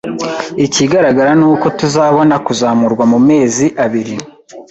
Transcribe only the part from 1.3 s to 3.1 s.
ni uko tuzabona kuzamurwa